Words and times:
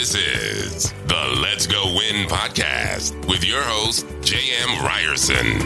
This 0.00 0.14
is 0.14 0.92
the 1.08 1.40
Let's 1.42 1.66
Go 1.66 1.84
Win 1.94 2.26
podcast 2.26 3.28
with 3.28 3.44
your 3.44 3.60
host, 3.60 4.06
J.M. 4.22 4.82
Ryerson. 4.82 5.60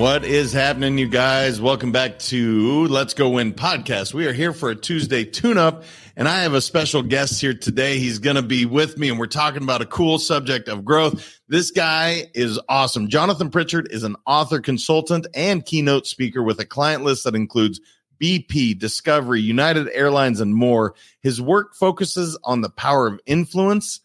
What 0.00 0.24
is 0.24 0.52
happening, 0.52 0.96
you 0.96 1.08
guys? 1.08 1.60
Welcome 1.60 1.90
back 1.90 2.20
to 2.20 2.86
Let's 2.86 3.14
Go 3.14 3.30
Win 3.30 3.52
podcast. 3.52 4.14
We 4.14 4.28
are 4.28 4.32
here 4.32 4.52
for 4.52 4.70
a 4.70 4.76
Tuesday 4.76 5.24
tune 5.24 5.58
up, 5.58 5.82
and 6.14 6.28
I 6.28 6.42
have 6.42 6.54
a 6.54 6.60
special 6.60 7.02
guest 7.02 7.40
here 7.40 7.52
today. 7.52 7.98
He's 7.98 8.20
going 8.20 8.36
to 8.36 8.42
be 8.42 8.64
with 8.64 8.96
me, 8.96 9.08
and 9.08 9.18
we're 9.18 9.26
talking 9.26 9.64
about 9.64 9.82
a 9.82 9.86
cool 9.86 10.20
subject 10.20 10.68
of 10.68 10.84
growth. 10.84 11.40
This 11.48 11.72
guy 11.72 12.26
is 12.32 12.60
awesome. 12.68 13.08
Jonathan 13.08 13.50
Pritchard 13.50 13.88
is 13.90 14.04
an 14.04 14.14
author, 14.24 14.60
consultant, 14.60 15.26
and 15.34 15.66
keynote 15.66 16.06
speaker 16.06 16.44
with 16.44 16.60
a 16.60 16.64
client 16.64 17.02
list 17.02 17.24
that 17.24 17.34
includes 17.34 17.80
BP, 18.20 18.78
Discovery, 18.78 19.40
United 19.40 19.88
Airlines, 19.92 20.40
and 20.40 20.54
more. 20.54 20.94
His 21.20 21.40
work 21.40 21.74
focuses 21.74 22.38
on 22.44 22.60
the 22.60 22.70
power 22.70 23.06
of 23.06 23.20
influence 23.26 24.00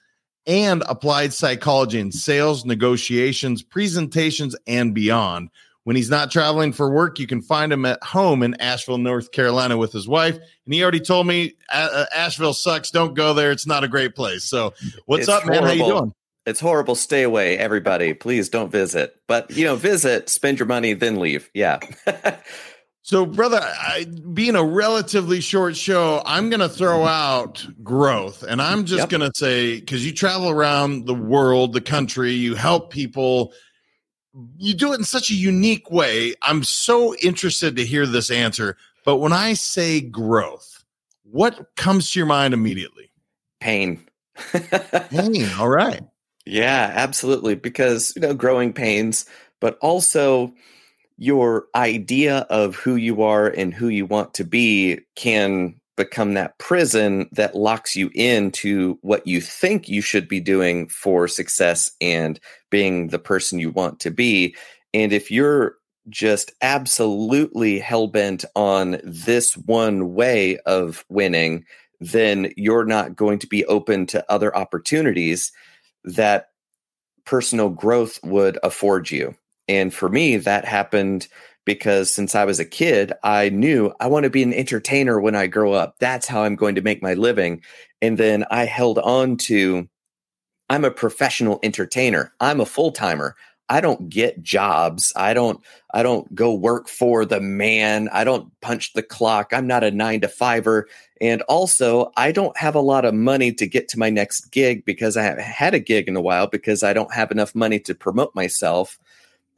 and 0.46 0.84
applied 0.88 1.34
psychology 1.34 2.00
in 2.00 2.12
sales, 2.12 2.66
negotiations, 2.66 3.62
presentations, 3.62 4.56
and 4.68 4.94
beyond. 4.94 5.50
When 5.84 5.96
he's 5.96 6.10
not 6.10 6.30
traveling 6.30 6.74
for 6.74 6.92
work, 6.92 7.20
you 7.20 7.26
can 7.26 7.42
find 7.42 7.72
him 7.72 7.86
at 7.86 8.04
home 8.04 8.44
in 8.44 8.60
Asheville, 8.62 8.98
North 8.98 9.32
Carolina 9.32 9.78
with 9.78 9.92
his 9.92 10.08
wife. 10.08 10.36
And 10.36 10.74
he 10.74 10.84
already 10.84 11.00
told 11.00 11.26
me 11.26 11.54
uh, 11.72 12.06
Asheville 12.16 12.54
sucks. 12.54 12.92
Don't 12.92 13.16
go 13.16 13.34
there. 13.34 13.52
It's 13.52 13.66
not 13.66 13.84
a 13.84 13.88
great 13.88 14.16
place. 14.16 14.44
So, 14.44 14.74
what's 15.06 15.22
It's 15.22 15.30
up, 15.30 15.48
man? 15.48 15.64
How 15.64 15.72
you 15.72 15.86
doing? 15.86 16.14
It's 16.46 16.60
horrible. 16.60 16.96
Stay 16.96 17.24
away, 17.24 17.58
everybody. 17.58 18.14
Please 18.14 18.50
don't 18.50 18.72
visit. 18.72 19.16
But 19.28 19.52
you 19.52 19.66
know, 19.66 19.76
visit, 19.76 20.30
spend 20.30 20.60
your 20.60 20.68
money, 20.68 20.94
then 20.94 21.20
leave. 21.20 21.50
Yeah. 21.54 21.80
So, 23.02 23.26
brother, 23.26 23.60
I, 23.62 24.06
being 24.34 24.56
a 24.56 24.64
relatively 24.64 25.40
short 25.42 25.76
show, 25.76 26.22
I'm 26.26 26.50
going 26.50 26.60
to 26.60 26.70
throw 26.70 27.06
out 27.06 27.66
growth. 27.84 28.44
And 28.44 28.62
I'm 28.62 28.86
just 28.86 29.00
Yep. 29.00 29.10
going 29.10 29.22
to 29.22 29.32
say, 29.34 29.80
because 29.80 30.06
you 30.06 30.14
travel 30.14 30.50
around 30.50 31.06
the 31.06 31.16
world, 31.16 31.74
the 31.74 31.82
country, 31.82 32.34
you 32.34 32.56
help 32.56 32.92
people, 32.92 33.54
you 34.58 34.74
do 34.74 34.92
it 34.94 35.00
in 35.00 35.06
such 35.06 35.32
a 35.32 35.34
unique 35.36 35.90
way. 35.90 36.36
I'm 36.42 36.64
so 36.64 37.16
interested 37.16 37.76
to 37.78 37.86
hear 37.86 38.06
this 38.06 38.30
answer. 38.30 38.78
But 39.06 39.18
when 39.18 39.34
I 39.34 39.54
say 39.54 40.02
growth, 40.02 40.84
what 41.24 41.76
comes 41.76 42.12
to 42.12 42.20
your 42.20 42.28
mind 42.28 42.54
immediately? 42.54 43.12
Pain. 43.60 44.06
Pain. 45.10 45.50
All 45.58 45.70
right. 45.70 46.02
Yeah, 46.46 46.92
absolutely. 46.96 47.54
Because, 47.54 48.12
you 48.16 48.24
know, 48.24 48.34
growing 48.34 48.74
pains, 48.74 49.28
but 49.60 49.78
also 49.82 50.52
your 51.20 51.68
idea 51.76 52.40
of 52.50 52.76
who 52.78 52.96
you 52.96 53.22
are 53.22 53.48
and 53.48 53.74
who 53.74 53.90
you 53.90 54.06
want 54.06 54.34
to 54.34 54.46
be 54.46 55.00
can 55.16 55.76
become 55.98 56.34
that 56.34 56.58
prison 56.60 57.28
that 57.34 57.56
locks 57.56 57.94
you 57.94 58.10
into 58.16 58.98
what 59.02 59.28
you 59.28 59.42
think 59.42 59.90
you 59.90 60.02
should 60.02 60.30
be 60.30 60.40
doing 60.40 60.88
for 60.88 61.28
success 61.28 61.92
and 62.00 62.40
being 62.70 63.10
the 63.10 63.20
person 63.20 63.60
you 63.60 63.70
want 63.70 64.00
to 64.00 64.10
be. 64.10 64.56
And 64.94 65.12
if 65.12 65.30
you're 65.30 65.76
just 66.08 66.54
absolutely 66.62 67.80
hell 67.80 68.08
bent 68.08 68.46
on 68.56 69.02
this 69.04 69.58
one 69.58 70.14
way 70.14 70.58
of 70.60 71.04
winning, 71.10 71.66
then 72.00 72.54
you're 72.56 72.86
not 72.86 73.18
going 73.18 73.40
to 73.40 73.48
be 73.48 73.66
open 73.66 74.06
to 74.06 74.26
other 74.32 74.56
opportunities 74.56 75.52
that 76.06 76.48
personal 77.26 77.70
growth 77.70 78.20
would 78.24 78.58
afford 78.64 79.12
you. 79.12 79.36
And 79.70 79.94
for 79.94 80.10
me, 80.10 80.36
that 80.38 80.66
happened 80.66 81.28
because 81.64 82.14
since 82.14 82.34
I 82.34 82.46
was 82.46 82.60
a 82.60 82.66
kid, 82.66 83.14
I 83.24 83.50
knew 83.50 83.94
I 84.00 84.08
want 84.08 84.24
to 84.24 84.32
be 84.32 84.42
an 84.42 84.54
entertainer 84.54 85.22
when 85.22 85.36
I 85.36 85.46
grow 85.46 85.74
up. 85.74 85.96
That's 86.00 86.26
how 86.28 86.44
I'm 86.44 86.56
going 86.56 86.76
to 86.76 86.82
make 86.82 87.04
my 87.04 87.14
living. 87.14 87.62
And 88.02 88.18
then 88.18 88.46
I 88.50 88.66
held 88.66 88.98
on 88.98 89.38
to 89.38 89.88
I'm 90.72 90.86
a 90.86 90.92
professional 90.92 91.60
entertainer. 91.62 92.34
I'm 92.40 92.60
a 92.60 92.66
full 92.66 92.92
timer. 92.92 93.36
I 93.70 93.82
don't 93.82 94.10
get 94.10 94.42
jobs. 94.42 95.14
I 95.16 95.36
don't 95.36 95.64
I 95.94 96.02
don't 96.02 96.34
go 96.34 96.56
work 96.56 96.90
for 96.90 97.24
the 97.24 97.40
man. 97.40 98.10
I 98.12 98.24
don't 98.24 98.52
punch 98.62 98.94
the 98.94 99.04
clock. 99.04 99.54
I'm 99.54 99.68
not 99.68 99.84
a 99.84 99.92
9 99.92 100.22
to 100.22 100.28
5er. 100.28 100.84
And 101.22 101.44
also, 101.44 102.12
I 102.18 102.32
don't 102.32 102.58
have 102.58 102.74
a 102.74 102.82
lot 102.82 103.06
of 103.06 103.14
money 103.14 103.52
to 103.54 103.68
get 103.68 103.88
to 103.90 104.00
my 104.00 104.10
next 104.10 104.52
gig 104.52 104.86
because 104.86 105.18
I 105.18 105.24
haven't 105.24 105.44
had 105.44 105.76
a 105.76 105.80
gig 105.80 106.08
in 106.08 106.16
a 106.16 106.22
while 106.22 106.48
because 106.48 106.82
I 106.82 106.94
don't 106.94 107.14
have 107.14 107.30
enough 107.30 107.54
money 107.54 107.80
to 107.82 107.94
promote 107.94 108.34
myself. 108.34 108.98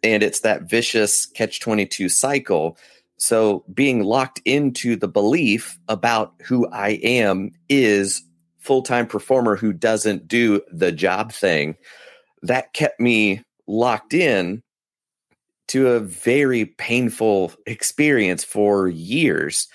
And 0.04 0.24
it's 0.24 0.42
that 0.42 0.64
vicious 0.64 1.26
catch 1.26 1.60
22 1.60 2.10
cycle. 2.10 2.78
So, 3.18 3.64
being 3.72 4.04
locked 4.04 4.42
into 4.46 4.96
the 4.96 5.08
belief 5.08 5.78
about 5.88 6.34
who 6.44 6.68
I 6.70 7.00
am 7.04 7.52
is 7.70 8.24
full 8.58 8.82
time 8.82 9.08
performer 9.08 9.56
who 9.56 9.74
doesn't 9.74 10.28
do 10.28 10.62
the 10.72 10.92
job 10.92 11.32
thing, 11.32 11.76
that 12.42 12.74
kept 12.74 13.00
me 13.00 13.44
locked 13.68 14.14
in 14.14 14.62
to 15.68 15.90
a 15.90 16.00
very 16.00 16.66
painful 16.66 17.54
experience 17.66 18.44
for 18.44 18.88
years 18.88 19.68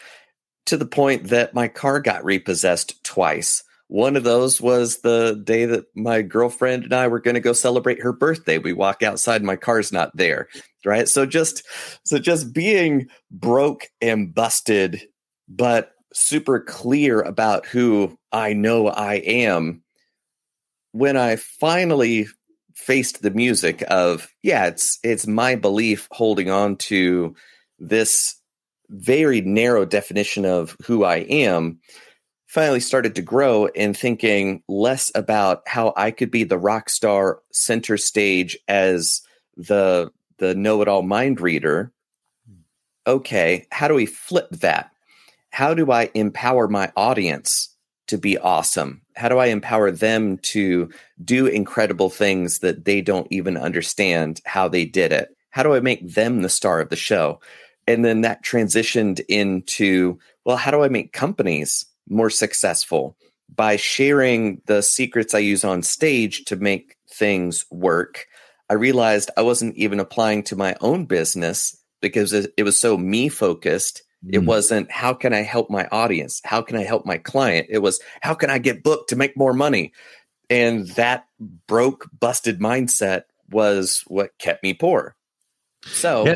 to 0.66 0.76
the 0.76 0.86
point 0.86 1.28
that 1.28 1.54
my 1.54 1.68
car 1.68 2.00
got 2.00 2.24
repossessed 2.24 3.02
twice. 3.02 3.62
One 3.88 4.16
of 4.16 4.24
those 4.24 4.60
was 4.60 4.98
the 4.98 5.40
day 5.44 5.66
that 5.66 5.86
my 5.94 6.22
girlfriend 6.22 6.84
and 6.84 6.92
I 6.92 7.06
were 7.06 7.20
going 7.20 7.34
to 7.34 7.40
go 7.40 7.52
celebrate 7.52 8.02
her 8.02 8.12
birthday. 8.12 8.58
We 8.58 8.72
walk 8.72 9.02
outside, 9.02 9.44
my 9.44 9.56
car's 9.56 9.92
not 9.92 10.16
there. 10.16 10.48
Right. 10.84 11.08
So 11.08 11.24
just, 11.24 11.62
so 12.04 12.18
just 12.18 12.52
being 12.52 13.08
broke 13.30 13.88
and 14.00 14.34
busted, 14.34 15.02
but 15.48 15.92
super 16.12 16.60
clear 16.60 17.20
about 17.20 17.66
who 17.66 18.18
I 18.32 18.54
know 18.54 18.88
I 18.88 19.14
am. 19.14 19.82
When 20.92 21.16
I 21.16 21.36
finally 21.36 22.26
faced 22.74 23.22
the 23.22 23.30
music 23.30 23.84
of, 23.88 24.28
yeah, 24.42 24.66
it's, 24.66 24.98
it's 25.02 25.26
my 25.26 25.54
belief 25.54 26.08
holding 26.10 26.50
on 26.50 26.76
to 26.76 27.36
this 27.78 28.34
very 28.88 29.40
narrow 29.40 29.84
definition 29.84 30.44
of 30.44 30.76
who 30.84 31.04
I 31.04 31.16
am, 31.16 31.80
finally 32.56 32.80
started 32.80 33.14
to 33.14 33.20
grow 33.20 33.66
in 33.66 33.92
thinking 33.92 34.62
less 34.66 35.12
about 35.14 35.62
how 35.66 35.92
I 35.94 36.10
could 36.10 36.30
be 36.30 36.42
the 36.42 36.56
rock 36.56 36.88
star 36.88 37.42
center 37.52 37.98
stage 37.98 38.56
as 38.66 39.20
the 39.58 40.10
the 40.38 40.54
know-it-all 40.54 41.02
mind 41.02 41.38
reader. 41.38 41.92
Hmm. 42.48 42.60
Okay, 43.06 43.66
how 43.70 43.88
do 43.88 43.94
we 43.94 44.06
flip 44.06 44.48
that? 44.52 44.90
How 45.50 45.74
do 45.74 45.92
I 45.92 46.10
empower 46.14 46.66
my 46.66 46.90
audience 46.96 47.76
to 48.06 48.16
be 48.16 48.38
awesome? 48.38 49.02
How 49.16 49.28
do 49.28 49.36
I 49.36 49.48
empower 49.48 49.90
them 49.90 50.38
to 50.52 50.88
do 51.22 51.46
incredible 51.46 52.08
things 52.08 52.60
that 52.60 52.86
they 52.86 53.02
don't 53.02 53.28
even 53.30 53.58
understand 53.58 54.40
how 54.46 54.66
they 54.66 54.86
did 54.86 55.12
it? 55.12 55.28
How 55.50 55.62
do 55.62 55.74
I 55.74 55.80
make 55.80 56.08
them 56.08 56.40
the 56.40 56.48
star 56.48 56.80
of 56.80 56.88
the 56.88 56.96
show? 56.96 57.38
and 57.86 58.04
then 58.04 58.22
that 58.22 58.44
transitioned 58.44 59.20
into 59.28 60.18
well 60.44 60.56
how 60.56 60.72
do 60.72 60.82
i 60.82 60.88
make 60.88 61.12
companies 61.12 61.86
more 62.08 62.30
successful 62.30 63.16
by 63.54 63.76
sharing 63.76 64.60
the 64.66 64.82
secrets 64.82 65.34
i 65.34 65.38
use 65.38 65.64
on 65.64 65.82
stage 65.82 66.44
to 66.44 66.56
make 66.56 66.96
things 67.10 67.64
work 67.70 68.26
i 68.70 68.74
realized 68.74 69.30
i 69.36 69.42
wasn't 69.42 69.74
even 69.76 70.00
applying 70.00 70.42
to 70.42 70.56
my 70.56 70.74
own 70.80 71.04
business 71.04 71.76
because 72.00 72.32
it, 72.32 72.52
it 72.56 72.62
was 72.64 72.78
so 72.78 72.96
me 72.96 73.28
focused 73.28 74.02
it 74.32 74.40
Mm. 74.40 74.46
wasn't 74.46 74.90
how 74.90 75.12
can 75.14 75.32
i 75.34 75.42
help 75.42 75.70
my 75.70 75.86
audience 75.92 76.40
how 76.44 76.60
can 76.62 76.76
i 76.76 76.82
help 76.82 77.06
my 77.06 77.18
client 77.18 77.66
it 77.70 77.78
was 77.78 78.00
how 78.22 78.34
can 78.34 78.50
i 78.50 78.58
get 78.58 78.82
booked 78.82 79.10
to 79.10 79.16
make 79.16 79.36
more 79.36 79.52
money 79.52 79.92
and 80.50 80.88
that 80.90 81.26
broke 81.68 82.08
busted 82.18 82.58
mindset 82.58 83.22
was 83.50 84.02
what 84.08 84.36
kept 84.38 84.62
me 84.64 84.72
poor 84.74 85.14
so 85.86 86.26
Yeah. 86.26 86.34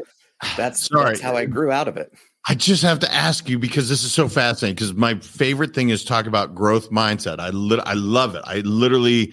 that's, 0.57 0.87
Sorry. 0.87 1.05
that's 1.11 1.21
how 1.21 1.35
I 1.37 1.45
grew 1.47 1.71
out 1.73 1.89
of 1.89 1.97
it. 1.97 2.13
I 2.49 2.55
just 2.55 2.83
have 2.83 3.01
to 3.01 3.13
ask 3.13 3.49
you 3.49 3.59
because 3.59 3.89
this 3.89 4.03
is 4.03 4.13
so 4.13 4.29
fascinating. 4.29 4.75
Because 4.75 4.95
my 4.95 5.17
favorite 5.17 5.75
thing 5.75 5.91
is 5.91 6.05
talk 6.05 6.27
about 6.27 6.55
growth 6.55 6.91
mindset. 6.91 7.39
I 7.39 7.51
lit- 7.51 7.87
I 7.87 7.95
love 7.95 8.35
it. 8.35 8.43
I 8.47 8.61
literally, 8.61 9.33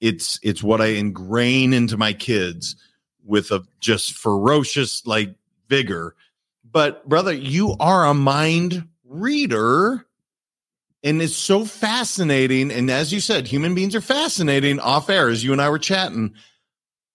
it's 0.00 0.38
it's 0.42 0.62
what 0.62 0.80
I 0.80 0.86
ingrain 0.86 1.72
into 1.72 1.96
my 1.96 2.12
kids 2.12 2.76
with 3.24 3.50
a 3.50 3.62
just 3.80 4.14
ferocious 4.14 5.06
like 5.06 5.34
vigor. 5.68 6.16
But 6.70 7.08
brother, 7.08 7.32
you 7.32 7.76
are 7.80 8.06
a 8.06 8.14
mind 8.14 8.86
reader, 9.04 10.06
and 11.02 11.22
it's 11.22 11.36
so 11.36 11.64
fascinating. 11.64 12.70
And 12.70 12.90
as 12.90 13.12
you 13.12 13.20
said, 13.20 13.46
human 13.46 13.74
beings 13.74 13.94
are 13.94 14.00
fascinating 14.00 14.80
off 14.80 15.10
air, 15.10 15.28
as 15.28 15.44
you 15.44 15.52
and 15.52 15.60
I 15.60 15.70
were 15.70 15.78
chatting. 15.78 16.34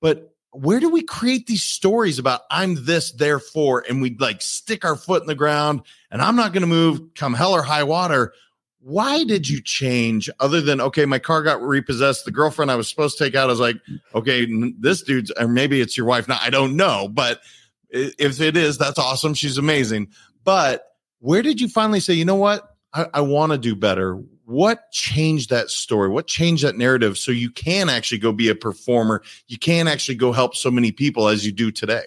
But 0.02 0.35
where 0.56 0.80
do 0.80 0.90
we 0.90 1.04
create 1.04 1.48
these 1.48 1.64
stories 1.64 2.20
about 2.20 2.42
I'm 2.50 2.86
this, 2.86 3.12
therefore, 3.12 3.84
and 3.88 4.02
we 4.02 4.16
like 4.18 4.42
stick 4.42 4.86
our 4.86 4.96
foot 4.96 5.22
in 5.22 5.28
the 5.28 5.36
ground 5.36 5.82
and 6.12 6.22
I'm 6.22 6.36
not 6.36 6.54
going 6.54 6.62
to 6.62 6.68
move 6.68 7.14
come 7.16 7.34
hell 7.34 7.54
or 7.54 7.62
high 7.62 7.84
water? 7.84 8.34
Why 8.80 9.24
did 9.24 9.50
you 9.50 9.62
change 9.62 10.30
other 10.40 10.62
than, 10.62 10.80
okay, 10.80 11.06
my 11.06 11.18
car 11.18 11.42
got 11.42 11.62
repossessed? 11.62 12.26
The 12.26 12.32
girlfriend 12.32 12.70
I 12.70 12.76
was 12.76 12.88
supposed 12.88 13.18
to 13.18 13.24
take 13.24 13.34
out, 13.34 13.50
I 13.50 13.52
was 13.52 13.60
like, 13.60 13.78
okay, 14.14 14.48
this 14.80 15.02
dude's, 15.02 15.32
or 15.32 15.48
maybe 15.48 15.82
it's 15.82 15.98
your 15.98 16.06
wife. 16.06 16.28
Now, 16.28 16.38
I 16.40 16.52
don't 16.52 16.76
know, 16.76 17.08
but 17.08 17.42
if 17.90 18.42
it 18.42 18.56
is, 18.56 18.78
that's 18.78 19.00
awesome. 19.00 19.34
She's 19.34 19.58
amazing. 19.58 20.10
But 20.44 20.86
Where 21.20 21.42
did 21.42 21.60
you 21.60 21.68
finally 21.68 22.00
say, 22.00 22.14
you 22.14 22.24
know 22.24 22.36
what? 22.36 22.76
I, 22.94 23.08
I 23.16 23.22
want 23.22 23.52
to 23.52 23.58
do 23.58 23.76
better. 23.76 24.22
What 24.46 24.92
changed 24.92 25.50
that 25.50 25.70
story? 25.70 26.10
What 26.10 26.28
changed 26.28 26.64
that 26.64 26.78
narrative 26.78 27.18
so 27.18 27.32
you 27.32 27.50
can 27.50 27.90
actually 27.90 28.20
go 28.20 28.32
be 28.32 28.50
a 28.50 28.56
performer? 28.56 29.24
You 29.48 29.58
can 29.58 29.88
actually 29.88 30.16
go 30.16 30.32
help 30.32 30.56
so 30.56 30.70
many 30.70 30.92
people 30.92 31.28
as 31.28 31.46
you 31.46 31.52
do 31.52 31.72
today. 31.72 32.04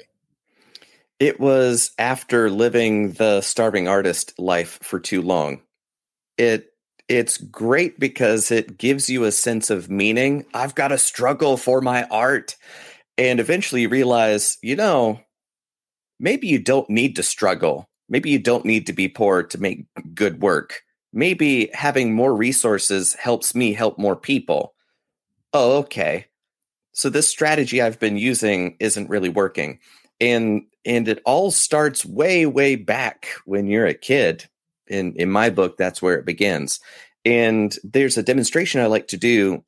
It 1.19 1.41
was 1.41 1.91
after 1.99 2.49
living 2.49 3.13
the 3.13 3.41
starving 3.41 3.89
artist 3.89 4.39
life 4.39 4.79
for 4.83 5.01
too 5.01 5.21
long. 5.21 5.63
It 6.37 6.73
it's 7.09 7.39
great 7.39 7.99
because 7.99 8.51
it 8.51 8.79
gives 8.79 9.09
you 9.09 9.25
a 9.25 9.33
sense 9.33 9.71
of 9.71 9.91
meaning. 9.91 10.45
I've 10.55 10.75
got 10.75 10.89
to 10.89 10.99
struggle 10.99 11.57
for 11.57 11.81
my 11.81 12.05
art. 12.05 12.55
And 13.17 13.41
eventually 13.41 13.83
you 13.83 13.89
realize, 13.89 14.59
you 14.63 14.77
know, 14.77 15.21
maybe 16.21 16.47
you 16.47 16.59
don't 16.59 16.89
need 16.91 17.17
to 17.17 17.23
struggle. 17.23 17.89
Maybe 18.09 18.31
you 18.31 18.39
don't 18.39 18.65
need 18.65 18.87
to 18.87 18.93
be 18.93 19.09
poor 19.09 19.43
to 19.43 19.59
make 19.59 19.87
good 20.15 20.41
work. 20.41 20.83
Maybe 21.13 21.71
having 21.73 22.15
more 22.15 22.35
resources 22.35 23.15
helps 23.15 23.55
me 23.55 23.73
help 23.73 23.99
more 23.99 24.17
people. 24.17 24.75
Oh, 25.53 25.79
okay. 25.79 26.27
So 26.93 27.09
this 27.09 27.29
strategy 27.29 27.81
I've 27.81 27.99
been 27.99 28.19
using 28.19 28.77
isn't 28.81 29.09
really 29.09 29.29
working. 29.29 29.79
And 30.21 30.63
and 30.85 31.09
it 31.09 31.21
all 31.25 31.51
starts 31.51 32.05
way 32.05 32.47
way 32.47 32.77
back 32.77 33.29
when 33.45 33.67
you're 33.67 33.87
a 33.87 33.95
kid. 33.95 34.49
In 34.89 35.15
in 35.15 35.31
my 35.31 35.51
book 35.51 35.77
that's 35.77 36.03
where 36.03 36.17
it 36.17 36.27
begins. 36.27 36.81
And 37.25 37.77
there's 37.85 38.17
a 38.17 38.23
demonstration 38.23 38.81
I 38.81 38.87
like 38.87 39.09
to 39.09 39.17
do 39.17 39.63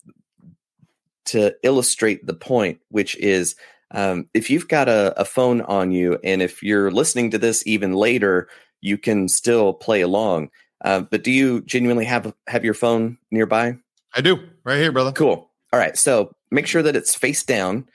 to 1.27 1.55
illustrate 1.63 2.27
the 2.27 2.35
point, 2.35 2.81
which 2.89 3.17
is 3.17 3.55
um, 3.93 4.29
if 4.35 4.51
you've 4.51 4.69
got 4.69 4.89
a, 4.89 5.19
a 5.21 5.25
phone 5.25 5.61
on 5.63 5.91
you, 5.91 6.19
and 6.23 6.43
if 6.43 6.63
you're 6.63 6.91
listening 6.91 7.31
to 7.31 7.39
this 7.39 7.67
even 7.67 7.93
later, 7.93 8.49
you 8.81 8.97
can 8.97 9.29
still 9.29 9.73
play 9.73 10.01
along. 10.01 10.51
Uh, 10.83 11.01
but 11.01 11.25
do 11.25 11.31
you 11.31 11.61
genuinely 11.63 12.05
have 12.05 12.33
have 12.47 12.65
your 12.65 12.75
phone 12.75 13.19
nearby? 13.31 13.77
I 14.15 14.21
do, 14.21 14.39
right 14.65 14.79
here, 14.79 14.93
brother. 14.93 15.13
Cool. 15.13 15.51
All 15.73 15.79
right, 15.79 15.97
so 15.97 16.35
make 16.51 16.67
sure 16.67 16.83
that 16.83 16.97
it's 16.97 17.15
face 17.15 17.45
down, 17.45 17.89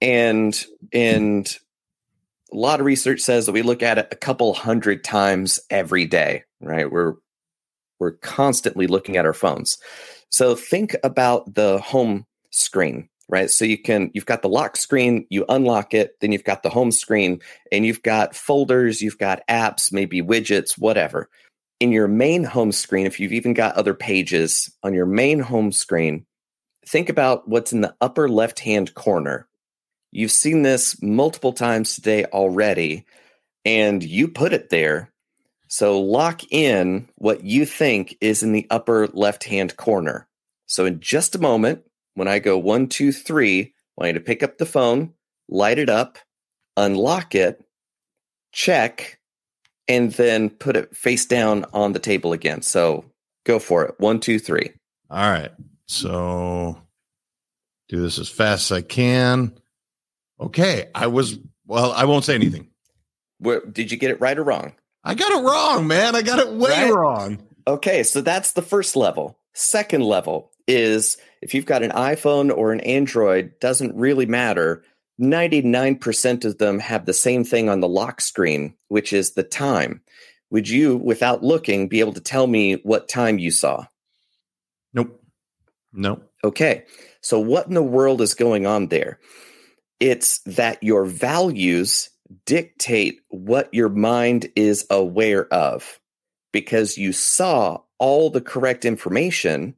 and 0.00 0.64
and 0.92 1.58
a 2.52 2.56
lot 2.56 2.80
of 2.80 2.86
research 2.86 3.20
says 3.20 3.46
that 3.46 3.52
we 3.52 3.62
look 3.62 3.82
at 3.82 3.98
it 3.98 4.08
a 4.10 4.16
couple 4.16 4.52
hundred 4.52 5.04
times 5.04 5.60
every 5.70 6.06
day. 6.06 6.44
Right, 6.60 6.90
we're 6.90 7.14
we're 7.98 8.12
constantly 8.12 8.86
looking 8.86 9.16
at 9.16 9.26
our 9.26 9.32
phones. 9.32 9.78
So 10.30 10.56
think 10.56 10.96
about 11.02 11.54
the 11.54 11.78
home 11.78 12.26
screen 12.50 13.08
right? 13.28 13.50
So 13.50 13.64
you 13.64 13.78
can 13.78 14.10
you've 14.14 14.26
got 14.26 14.42
the 14.42 14.48
lock 14.48 14.76
screen, 14.76 15.26
you 15.30 15.44
unlock 15.48 15.94
it, 15.94 16.20
then 16.20 16.32
you've 16.32 16.44
got 16.44 16.62
the 16.62 16.70
home 16.70 16.92
screen, 16.92 17.40
and 17.72 17.86
you've 17.86 18.02
got 18.02 18.34
folders, 18.34 19.00
you've 19.00 19.18
got 19.18 19.46
apps, 19.48 19.92
maybe 19.92 20.22
widgets, 20.22 20.78
whatever. 20.78 21.28
In 21.84 21.92
your 21.92 22.08
main 22.08 22.44
home 22.44 22.72
screen, 22.72 23.04
if 23.04 23.20
you've 23.20 23.34
even 23.34 23.52
got 23.52 23.74
other 23.74 23.92
pages 23.92 24.74
on 24.82 24.94
your 24.94 25.04
main 25.04 25.38
home 25.38 25.70
screen, 25.70 26.24
think 26.86 27.10
about 27.10 27.46
what's 27.46 27.74
in 27.74 27.82
the 27.82 27.94
upper 28.00 28.26
left-hand 28.26 28.94
corner. 28.94 29.46
You've 30.10 30.30
seen 30.30 30.62
this 30.62 31.02
multiple 31.02 31.52
times 31.52 31.94
today 31.94 32.24
already, 32.24 33.04
and 33.66 34.02
you 34.02 34.28
put 34.28 34.54
it 34.54 34.70
there. 34.70 35.12
So 35.68 36.00
lock 36.00 36.50
in 36.50 37.10
what 37.16 37.44
you 37.44 37.66
think 37.66 38.16
is 38.22 38.42
in 38.42 38.52
the 38.52 38.66
upper 38.70 39.08
left-hand 39.08 39.76
corner. 39.76 40.26
So 40.64 40.86
in 40.86 41.00
just 41.00 41.34
a 41.34 41.38
moment, 41.38 41.82
when 42.14 42.28
I 42.28 42.38
go 42.38 42.56
one, 42.56 42.88
two, 42.88 43.12
three, 43.12 43.60
I 43.60 43.66
want 43.98 44.14
you 44.14 44.14
to 44.14 44.24
pick 44.24 44.42
up 44.42 44.56
the 44.56 44.64
phone, 44.64 45.12
light 45.50 45.78
it 45.78 45.90
up, 45.90 46.16
unlock 46.78 47.34
it, 47.34 47.62
check, 48.52 49.20
and 49.88 50.12
then 50.12 50.50
put 50.50 50.76
it 50.76 50.96
face 50.96 51.26
down 51.26 51.64
on 51.72 51.92
the 51.92 51.98
table 51.98 52.32
again. 52.32 52.62
So 52.62 53.04
go 53.44 53.58
for 53.58 53.84
it. 53.84 53.94
One, 53.98 54.20
two, 54.20 54.38
three. 54.38 54.72
All 55.10 55.30
right. 55.30 55.50
So 55.86 56.80
do 57.88 58.00
this 58.00 58.18
as 58.18 58.28
fast 58.28 58.70
as 58.70 58.78
I 58.78 58.82
can. 58.82 59.56
Okay. 60.40 60.88
I 60.94 61.08
was, 61.08 61.38
well, 61.66 61.92
I 61.92 62.04
won't 62.04 62.24
say 62.24 62.34
anything. 62.34 62.68
Where, 63.38 63.60
did 63.60 63.92
you 63.92 63.98
get 63.98 64.10
it 64.10 64.20
right 64.20 64.38
or 64.38 64.44
wrong? 64.44 64.74
I 65.04 65.14
got 65.14 65.32
it 65.32 65.44
wrong, 65.44 65.86
man. 65.86 66.16
I 66.16 66.22
got 66.22 66.38
it 66.38 66.50
way 66.52 66.70
right? 66.70 66.92
wrong. 66.92 67.46
Okay. 67.66 68.02
So 68.02 68.20
that's 68.22 68.52
the 68.52 68.62
first 68.62 68.96
level. 68.96 69.38
Second 69.52 70.02
level 70.02 70.50
is 70.66 71.18
if 71.42 71.52
you've 71.52 71.66
got 71.66 71.82
an 71.82 71.90
iPhone 71.90 72.54
or 72.54 72.72
an 72.72 72.80
Android, 72.80 73.52
doesn't 73.60 73.94
really 73.94 74.26
matter. 74.26 74.82
99% 75.20 76.44
of 76.44 76.58
them 76.58 76.78
have 76.78 77.06
the 77.06 77.12
same 77.12 77.44
thing 77.44 77.68
on 77.68 77.80
the 77.80 77.88
lock 77.88 78.20
screen, 78.20 78.74
which 78.88 79.12
is 79.12 79.32
the 79.32 79.42
time. 79.42 80.02
Would 80.50 80.68
you, 80.68 80.96
without 80.96 81.42
looking, 81.42 81.88
be 81.88 82.00
able 82.00 82.12
to 82.12 82.20
tell 82.20 82.46
me 82.46 82.74
what 82.82 83.08
time 83.08 83.38
you 83.38 83.50
saw? 83.50 83.86
Nope. 84.92 85.20
Nope. 85.92 86.30
Okay. 86.42 86.84
So, 87.20 87.40
what 87.40 87.66
in 87.68 87.74
the 87.74 87.82
world 87.82 88.20
is 88.20 88.34
going 88.34 88.66
on 88.66 88.88
there? 88.88 89.18
It's 90.00 90.40
that 90.40 90.82
your 90.82 91.04
values 91.04 92.10
dictate 92.44 93.20
what 93.28 93.72
your 93.72 93.88
mind 93.88 94.50
is 94.56 94.86
aware 94.90 95.46
of 95.52 96.00
because 96.52 96.98
you 96.98 97.12
saw 97.12 97.80
all 97.98 98.30
the 98.30 98.40
correct 98.40 98.84
information 98.84 99.74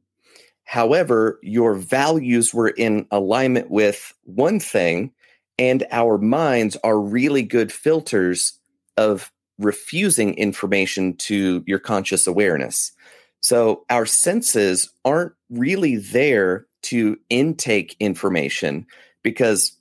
However, 0.67 1.39
your 1.41 1.75
values 1.75 2.53
were 2.53 2.67
in 2.67 3.07
alignment 3.09 3.71
with 3.71 4.13
one 4.25 4.59
thing, 4.59 5.13
and 5.57 5.85
our 5.91 6.17
minds 6.17 6.77
are 6.83 6.99
really 6.99 7.43
good 7.43 7.71
filters 7.71 8.59
of 8.95 9.31
refusing 9.57 10.33
information 10.35 11.15
to 11.15 11.63
your 11.65 11.79
conscious 11.79 12.27
awareness. 12.27 12.91
So 13.39 13.85
our 13.89 14.05
senses 14.05 14.89
aren't 15.05 15.33
really 15.49 15.95
there 15.95 16.67
to 16.83 17.17
intake 17.29 17.95
information 17.99 18.85
because 19.23 19.77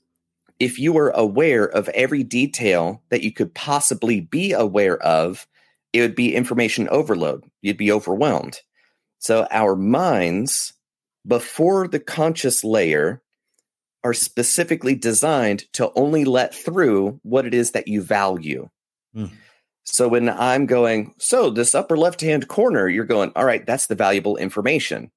if 0.59 0.79
you 0.79 0.93
were 0.93 1.11
aware 1.11 1.65
of 1.65 1.89
every 1.91 2.23
detail 2.23 3.03
that 3.11 3.23
you 3.23 3.33
could 3.33 3.55
possibly 3.55 4.21
be 4.21 4.53
aware 4.53 4.99
of, 5.03 5.47
it 5.93 6.01
would 6.01 6.15
be 6.15 6.35
information 6.35 6.89
overload. 6.89 7.45
You'd 7.61 7.77
be 7.77 7.93
overwhelmed. 7.93 8.61
So 9.19 9.47
our 9.51 9.77
minds 9.77 10.73
before 11.27 11.89
the 11.89 12.01
conscious 12.01 12.65
layer 12.65 13.23
are 14.07 14.15
specifically 14.15 14.95
designed 14.95 15.65
to 15.73 15.91
only 15.97 16.25
let 16.25 16.55
through 16.55 17.19
what 17.25 17.45
it 17.45 17.53
is 17.53 17.73
that 17.73 17.89
you 17.89 18.01
value. 18.01 18.69
Mm. 19.17 19.33
So 19.83 20.07
when 20.07 20.29
I'm 20.29 20.67
going, 20.67 21.13
so 21.19 21.51
this 21.51 21.75
upper 21.75 21.97
left 21.97 22.21
hand 22.21 22.47
corner, 22.47 22.89
you're 22.89 23.05
going, 23.05 23.33
all 23.35 23.45
right, 23.45 23.67
that's 23.67 23.89
the 23.89 23.97
valuable 23.97 24.37
information. 24.37 25.11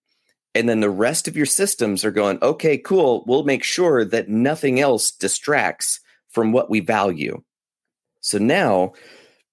And 0.55 0.67
then 0.67 0.79
the 0.79 0.89
rest 0.89 1.27
of 1.27 1.37
your 1.37 1.45
systems 1.45 2.03
are 2.03 2.09
going, 2.09 2.39
okay, 2.41 2.79
cool. 2.79 3.23
We'll 3.27 3.43
make 3.43 3.63
sure 3.63 4.03
that 4.05 4.27
nothing 4.27 4.79
else 4.79 5.11
distracts 5.11 5.99
from 6.29 6.51
what 6.51 6.71
we 6.71 6.79
value. 6.79 7.43
So 8.21 8.39
now 8.39 8.93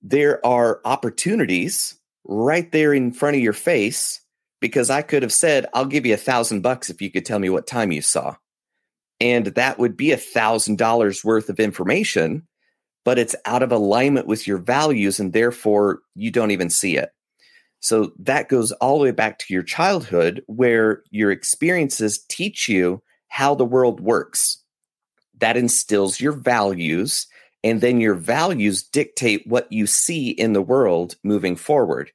there 0.00 0.44
are 0.46 0.80
opportunities 0.86 1.94
right 2.24 2.72
there 2.72 2.94
in 2.94 3.12
front 3.12 3.36
of 3.36 3.42
your 3.42 3.52
face 3.52 4.22
because 4.62 4.88
I 4.88 5.02
could 5.02 5.22
have 5.22 5.32
said, 5.32 5.66
I'll 5.74 5.84
give 5.84 6.06
you 6.06 6.14
a 6.14 6.18
thousand 6.18 6.62
bucks 6.62 6.88
if 6.88 7.02
you 7.02 7.10
could 7.10 7.26
tell 7.26 7.38
me 7.38 7.50
what 7.50 7.66
time 7.66 7.92
you 7.92 8.00
saw. 8.00 8.36
And 9.20 9.46
that 9.46 9.78
would 9.78 9.96
be 9.96 10.12
a 10.12 10.16
thousand 10.16 10.78
dollars 10.78 11.24
worth 11.24 11.48
of 11.48 11.58
information, 11.58 12.46
but 13.04 13.18
it's 13.18 13.36
out 13.44 13.62
of 13.62 13.72
alignment 13.72 14.26
with 14.26 14.46
your 14.46 14.58
values 14.58 15.18
and 15.18 15.32
therefore 15.32 16.00
you 16.14 16.30
don't 16.30 16.50
even 16.50 16.70
see 16.70 16.96
it. 16.96 17.10
So 17.80 18.12
that 18.18 18.48
goes 18.48 18.72
all 18.72 18.98
the 18.98 19.04
way 19.04 19.10
back 19.10 19.38
to 19.38 19.54
your 19.54 19.62
childhood 19.62 20.42
where 20.46 21.02
your 21.10 21.30
experiences 21.30 22.24
teach 22.28 22.68
you 22.68 23.02
how 23.28 23.54
the 23.54 23.64
world 23.64 24.00
works. 24.00 24.62
That 25.38 25.56
instills 25.56 26.20
your 26.20 26.32
values, 26.32 27.26
and 27.62 27.82
then 27.82 28.00
your 28.00 28.14
values 28.14 28.82
dictate 28.82 29.46
what 29.46 29.70
you 29.70 29.86
see 29.86 30.30
in 30.30 30.54
the 30.54 30.62
world 30.62 31.16
moving 31.22 31.56
forward. 31.56 32.10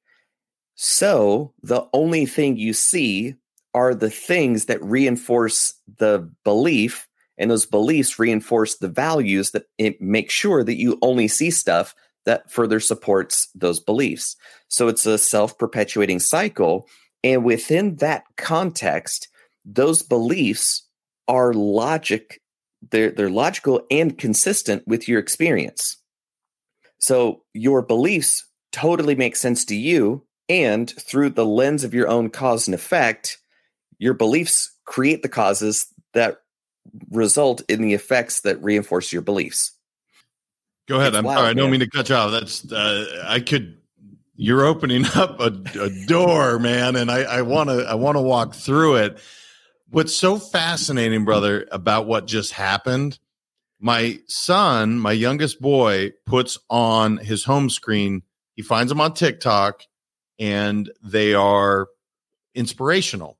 So 0.76 1.54
the 1.62 1.84
only 1.94 2.26
thing 2.26 2.58
you 2.58 2.74
see 2.74 3.36
are 3.74 3.96
the 3.96 4.10
things 4.10 4.66
that 4.66 4.84
reinforce 4.84 5.74
the 5.98 6.30
belief, 6.44 7.08
and 7.38 7.50
those 7.50 7.66
beliefs 7.66 8.20
reinforce 8.20 8.78
the 8.78 8.90
values 8.90 9.52
that 9.52 9.66
make 10.00 10.30
sure 10.30 10.64
that 10.64 10.78
you 10.78 10.98
only 11.02 11.28
see 11.28 11.50
stuff 11.50 11.96
that 12.26 12.52
further 12.52 12.80
supports 12.80 13.50
those 13.56 13.80
beliefs. 13.80 14.36
So 14.68 14.88
it's 14.88 15.06
a 15.06 15.18
self 15.18 15.58
perpetuating 15.58 16.20
cycle. 16.20 16.88
And 17.24 17.44
within 17.44 17.98
that 17.98 18.24
context, 18.38 19.28
those 19.66 20.02
beliefs 20.02 20.88
are 21.28 21.54
logic, 21.54 22.42
they're, 22.90 23.12
they're 23.12 23.30
logical 23.30 23.82
and 23.92 24.18
consistent 24.18 24.84
with 24.88 25.08
your 25.08 25.20
experience. 25.20 25.98
So 27.00 27.44
your 27.54 27.82
beliefs 27.82 28.46
totally 28.72 29.16
make 29.16 29.36
sense 29.36 29.66
to 29.66 29.76
you 29.76 30.26
and 30.50 30.90
through 30.90 31.32
the 31.32 31.46
lens 31.46 31.84
of 31.84 31.94
your 31.94 32.08
own 32.08 32.30
cause 32.30 32.68
and 32.68 32.76
effect, 32.76 33.38
your 34.02 34.16
beliefs 34.16 34.76
create 34.86 35.22
the 35.22 35.30
causes 35.30 35.86
that 36.14 36.42
result 37.12 37.62
in 37.70 37.84
the 37.84 37.94
effects 37.94 38.42
that 38.42 38.62
reinforce 38.62 39.14
your 39.14 39.22
beliefs. 39.22 39.74
Go 40.88 40.96
ahead. 40.96 41.10
It's 41.10 41.18
I'm 41.18 41.24
wild, 41.24 41.38
sorry. 41.38 41.50
I 41.50 41.54
don't 41.54 41.70
mean 41.70 41.82
to 41.82 41.90
cut 41.90 42.10
you 42.10 42.16
off. 42.16 42.32
That's 42.32 42.70
uh, 42.72 43.24
I 43.28 43.40
could 43.40 43.78
you're 44.36 44.66
opening 44.66 45.06
up 45.16 45.40
a, 45.40 45.54
a 45.80 46.06
door, 46.08 46.58
man, 46.58 46.96
and 46.96 47.12
I 47.12 47.44
want 47.44 47.70
to 47.70 47.86
I 47.86 47.94
want 47.94 48.18
to 48.18 48.22
walk 48.22 48.56
through 48.56 48.96
it. 48.96 49.20
What's 49.92 50.16
so 50.16 50.40
fascinating, 50.40 51.24
brother, 51.24 51.68
about 51.72 52.08
what 52.08 52.26
just 52.26 52.54
happened? 52.54 53.20
My 53.80 54.20
son, 54.28 55.00
my 55.00 55.12
youngest 55.12 55.62
boy, 55.62 56.14
puts 56.26 56.58
on 56.70 57.18
his 57.18 57.44
home 57.44 57.70
screen. 57.70 58.24
He 58.56 58.64
finds 58.64 58.90
them 58.90 59.02
on 59.02 59.14
TikTok, 59.14 59.84
and 60.40 60.92
they 61.04 61.36
are 61.36 61.88
inspirational. 62.56 63.38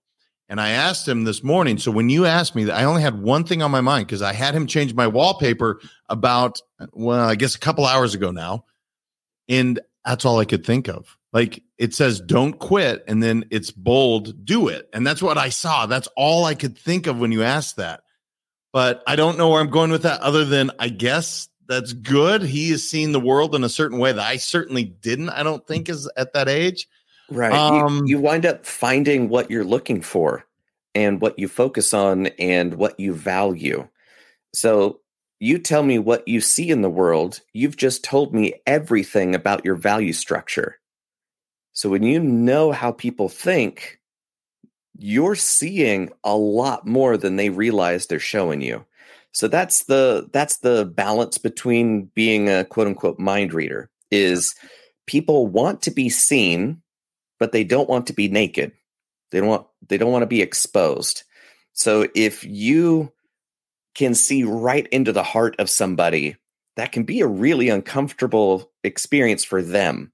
And 0.52 0.60
I 0.60 0.72
asked 0.72 1.08
him 1.08 1.24
this 1.24 1.46
morning. 1.46 1.78
So 1.78 1.92
when 1.92 2.10
you 2.10 2.26
asked 2.26 2.56
me, 2.56 2.70
I 2.70 2.84
only 2.84 3.02
had 3.02 3.22
one 3.22 3.46
thing 3.46 3.62
on 3.62 3.72
my 3.72 3.80
mind 3.80 4.06
because 4.06 4.22
I 4.22 4.34
had 4.34 4.54
him 4.54 4.68
change 4.68 4.94
my 4.94 5.08
wallpaper 5.08 5.80
about, 6.10 6.62
well, 6.92 7.26
I 7.26 7.36
guess 7.36 7.56
a 7.56 7.60
couple 7.60 7.86
hours 7.86 8.16
ago 8.16 8.32
now. 8.32 8.66
And 9.48 9.80
that's 10.04 10.26
all 10.26 10.40
I 10.40 10.46
could 10.46 10.66
think 10.66 10.90
of. 10.90 11.18
Like 11.32 11.64
it 11.78 11.94
says, 11.94 12.20
don't 12.20 12.60
quit. 12.60 13.06
And 13.08 13.24
then 13.24 13.46
it's 13.50 13.72
bold, 13.72 14.44
do 14.44 14.68
it. 14.68 14.90
And 14.92 15.08
that's 15.08 15.24
what 15.24 15.38
I 15.38 15.48
saw. 15.48 15.86
That's 15.86 16.10
all 16.18 16.44
I 16.44 16.54
could 16.54 16.78
think 16.78 17.08
of 17.08 17.18
when 17.18 17.32
you 17.32 17.44
asked 17.44 17.78
that. 17.78 18.02
But 18.74 19.04
I 19.08 19.16
don't 19.16 19.38
know 19.38 19.52
where 19.52 19.62
I'm 19.62 19.70
going 19.70 19.92
with 19.92 20.04
that 20.04 20.20
other 20.20 20.44
than 20.44 20.70
I 20.80 20.90
guess 20.90 21.48
that's 21.70 21.94
good. 21.94 22.42
He 22.42 22.72
has 22.72 22.84
seen 22.84 23.14
the 23.14 23.22
world 23.22 23.56
in 23.56 23.64
a 23.64 23.70
certain 23.70 24.00
way 24.00 24.12
that 24.12 24.28
I 24.28 24.36
certainly 24.36 24.84
didn't, 24.84 25.30
I 25.30 25.44
don't 25.44 25.66
think, 25.66 25.88
is 25.88 26.12
at 26.18 26.34
that 26.34 26.50
age. 26.50 26.90
Right. 27.32 27.54
Um, 27.54 28.00
you, 28.00 28.18
you 28.18 28.20
wind 28.20 28.46
up 28.46 28.66
finding 28.66 29.30
what 29.30 29.50
you're 29.50 29.64
looking 29.64 30.02
for 30.02 30.46
and 30.94 31.22
what 31.22 31.40
you 31.40 31.48
focus 31.48 31.94
on 31.94 32.28
and 32.28 32.76
what 32.76 33.00
you 33.00 33.14
value. 33.14 33.88
So 34.54 35.00
you 35.40 35.58
tell 35.58 35.82
me 35.82 35.98
what 35.98 36.28
you 36.28 36.42
see 36.42 36.70
in 36.70 36.82
the 36.82 36.90
world. 36.90 37.40
You've 37.54 37.78
just 37.78 38.04
told 38.04 38.34
me 38.34 38.56
everything 38.68 39.34
about 39.34 39.66
your 39.66 39.76
value 39.76 40.14
structure. 40.14 40.78
So 41.74 41.90
when 41.90 42.04
you 42.04 42.20
know 42.20 42.74
how 42.74 42.92
people 42.92 43.30
think, 43.30 44.00
you're 44.98 45.36
seeing 45.36 46.12
a 46.24 46.36
lot 46.36 46.86
more 46.86 47.18
than 47.18 47.38
they 47.38 47.50
realize 47.50 48.06
they're 48.06 48.20
showing 48.20 48.62
you. 48.62 48.86
So 49.32 49.48
that's 49.48 49.86
the 49.86 50.30
that's 50.34 50.58
the 50.58 50.86
balance 50.86 51.38
between 51.38 52.12
being 52.14 52.50
a 52.50 52.66
quote 52.66 52.88
unquote 52.88 53.18
mind 53.18 53.54
reader 53.54 53.90
is 54.12 54.54
people 55.08 55.48
want 55.48 55.82
to 55.84 55.92
be 55.92 56.10
seen 56.10 56.81
but 57.42 57.54
they 57.54 57.64
don't 57.64 57.90
want 57.90 58.06
to 58.06 58.14
be 58.14 58.28
naked. 58.28 58.72
They 59.32 59.40
don't 59.40 59.50
want 59.50 59.66
they 59.90 59.98
don't 59.98 60.12
want 60.12 60.22
to 60.22 60.28
be 60.28 60.44
exposed. 60.44 61.24
So 61.74 62.08
if 62.14 62.44
you 62.44 63.12
can 63.96 64.14
see 64.14 64.44
right 64.44 64.86
into 64.90 65.12
the 65.12 65.24
heart 65.24 65.56
of 65.58 65.68
somebody, 65.68 66.36
that 66.78 66.92
can 66.92 67.04
be 67.04 67.20
a 67.20 67.28
really 67.28 67.70
uncomfortable 67.70 68.72
experience 68.84 69.44
for 69.44 69.64
them. 69.64 70.12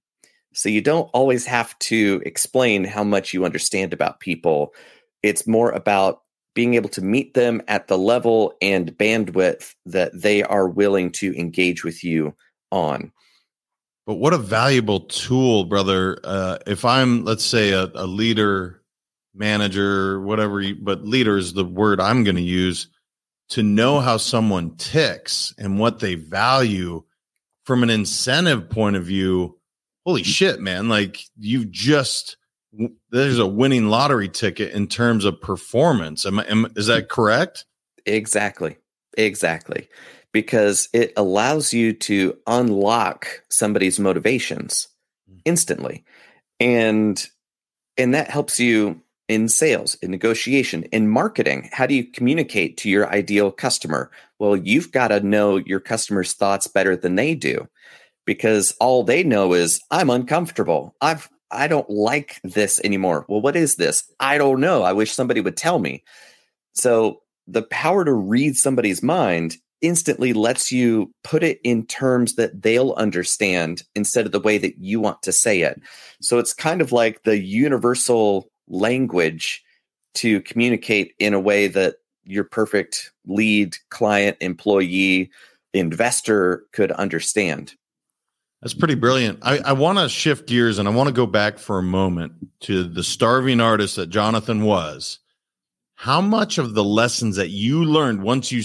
So 0.53 0.69
you 0.69 0.79
don't 0.79 1.10
always 1.13 1.46
have 1.48 1.77
to 1.79 2.22
explain 2.25 2.86
how 2.86 3.03
much 3.03 3.34
you 3.34 3.43
understand 3.43 3.91
about 3.91 4.22
people. 4.22 4.74
It's 5.22 5.46
more 5.46 5.72
about 5.72 6.22
being 6.55 6.75
able 6.75 6.89
to 6.91 7.01
meet 7.01 7.34
them 7.34 7.62
at 7.67 7.89
the 7.89 7.98
level 7.98 8.53
and 8.62 8.98
bandwidth 8.98 9.75
that 9.86 10.12
they 10.13 10.43
are 10.43 10.69
willing 10.69 11.12
to 11.12 11.38
engage 11.38 11.84
with 11.84 12.05
you 12.05 12.34
on. 12.72 13.12
But 14.07 14.15
what 14.15 14.33
a 14.33 14.37
valuable 14.37 15.01
tool, 15.01 15.65
brother. 15.65 16.17
Uh, 16.23 16.59
if 16.65 16.85
I'm, 16.85 17.25
let's 17.25 17.43
say, 17.43 17.73
a, 17.73 17.91
a 17.93 18.07
leader, 18.07 18.81
manager, 19.35 20.21
whatever, 20.21 20.61
you, 20.61 20.77
but 20.81 21.03
leader 21.03 21.37
is 21.37 21.51
the 21.51 21.65
word 21.65 21.99
I'm 21.99 22.23
going 22.23 22.37
to 22.37 22.41
use 22.41 22.87
to 23.49 23.61
know 23.61 23.99
how 23.99 24.15
someone 24.15 24.77
ticks 24.77 25.53
and 25.57 25.77
what 25.77 25.99
they 25.99 26.15
value 26.15 27.03
from 27.65 27.83
an 27.83 27.89
incentive 27.89 28.69
point 28.69 28.95
of 28.95 29.03
view. 29.03 29.59
Holy 30.05 30.23
shit, 30.23 30.61
man. 30.61 30.87
Like 30.87 31.19
you've 31.37 31.69
just, 31.69 32.37
there's 33.09 33.39
a 33.39 33.45
winning 33.45 33.89
lottery 33.89 34.29
ticket 34.29 34.71
in 34.71 34.87
terms 34.87 35.25
of 35.25 35.41
performance. 35.41 36.25
Am, 36.25 36.39
am, 36.39 36.67
is 36.77 36.87
that 36.87 37.09
correct? 37.09 37.65
Exactly. 38.05 38.77
Exactly 39.17 39.89
because 40.31 40.89
it 40.93 41.13
allows 41.17 41.74
you 41.74 41.93
to 41.93 42.38
unlock 42.48 43.43
somebody's 43.50 44.00
motivations 44.00 44.88
mm. 45.31 45.39
instantly. 45.46 46.03
And 46.60 47.24
and 47.98 48.13
that 48.13 48.29
helps 48.29 48.60
you 48.60 49.01
in 49.27 49.50
sales 49.50 49.96
in 49.96 50.12
negotiation 50.12 50.84
in 50.84 51.10
marketing. 51.10 51.69
How 51.74 51.86
do 51.86 51.93
you 51.93 52.05
communicate 52.05 52.77
to 52.77 52.89
your 52.89 53.10
ideal 53.10 53.51
customer? 53.51 54.12
Well 54.39 54.55
you've 54.55 54.91
got 54.91 55.10
to 55.10 55.19
know 55.19 55.57
your 55.57 55.79
customer's 55.79 56.34
thoughts 56.34 56.67
better 56.67 56.96
than 56.96 57.15
they 57.15 57.36
do 57.36 57.67
because 58.25 58.75
all 58.79 59.03
they 59.03 59.24
know 59.24 59.53
is 59.53 59.81
i'm 59.91 60.10
uncomfortable. 60.10 60.96
I've 61.01 61.29
i 61.51 61.67
don't 61.67 61.89
like 61.89 62.39
this 62.43 62.79
anymore. 62.84 63.25
Well 63.27 63.41
what 63.41 63.55
is 63.55 63.75
this? 63.75 64.03
I 64.19 64.38
don't 64.38 64.60
know. 64.60 64.84
I 64.84 64.93
wish 64.93 65.12
somebody 65.12 65.41
would 65.41 65.57
tell 65.57 65.79
me. 65.79 66.03
So 66.74 67.22
the 67.48 67.63
power 67.63 68.03
to 68.05 68.13
read 68.13 68.55
somebody's 68.55 69.01
mind 69.01 69.57
instantly 69.81 70.34
lets 70.34 70.72
you 70.72 71.12
put 71.24 71.43
it 71.43 71.60
in 71.63 71.86
terms 71.86 72.36
that 72.36 72.62
they'll 72.62 72.93
understand 72.93 73.84
instead 73.96 74.25
of 74.25 74.31
the 74.31 74.39
way 74.39 74.57
that 74.57 74.77
you 74.79 75.00
want 75.00 75.22
to 75.24 75.31
say 75.31 75.62
it. 75.62 75.81
So 76.22 76.39
it's 76.39 76.53
kind 76.53 76.81
of 76.81 76.91
like 76.91 77.24
the 77.24 77.38
universal 77.38 78.50
language 78.67 79.63
to 80.15 80.41
communicate 80.41 81.13
in 81.19 81.34
a 81.34 81.39
way 81.39 81.67
that 81.67 81.98
your 82.24 82.43
perfect 82.43 83.12
lead, 83.25 83.75
client, 83.89 84.38
employee, 84.41 85.29
investor 85.74 86.63
could 86.74 86.91
understand. 86.93 87.74
That's 88.62 88.74
pretty 88.74 88.96
brilliant. 88.96 89.39
I, 89.43 89.60
I 89.60 89.74
want 89.74 90.00
to 90.00 90.10
shift 90.10 90.48
gears 90.48 90.79
and 90.79 90.88
I 90.88 90.91
want 90.91 91.07
to 91.07 91.13
go 91.13 91.27
back 91.27 91.60
for 91.60 91.77
a 91.77 91.84
moment 91.84 92.34
to 92.62 92.84
the 92.84 93.03
starving 93.03 93.62
artist 93.62 93.98
that 93.98 94.07
Jonathan 94.07 94.63
was. 94.63 95.19
How 95.96 96.22
much 96.22 96.57
of 96.57 96.74
the 96.74 96.84
lessons 96.84 97.36
that 97.36 97.50
you 97.50 97.86
learned 97.86 98.24
once 98.24 98.51
you 98.51 98.63